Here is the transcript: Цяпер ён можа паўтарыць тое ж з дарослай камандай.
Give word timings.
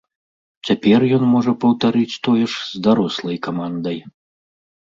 Цяпер 0.69 0.99
ён 1.17 1.23
можа 1.33 1.53
паўтарыць 1.65 2.21
тое 2.29 2.41
ж 2.51 2.65
з 2.71 2.81
дарослай 2.89 3.37
камандай. 3.49 3.97